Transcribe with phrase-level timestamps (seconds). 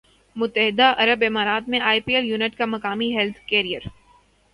[0.35, 3.65] متحدہ عرب امارات میں آئی پی ایل ایونٹ کا مقامی ہیلتھ کیئر